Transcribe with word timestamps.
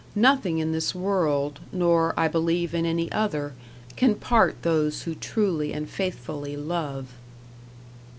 Nothing 0.15 0.57
in 0.57 0.71
this 0.71 0.95
world, 0.95 1.59
nor, 1.71 2.19
I 2.19 2.27
believe, 2.27 2.73
in 2.73 2.87
any 2.87 3.11
other, 3.11 3.53
can 3.95 4.15
part 4.15 4.59
those 4.63 5.03
who 5.03 5.13
truly 5.13 5.73
and 5.73 5.87
faithfully 5.87 6.57
love." 6.57 7.09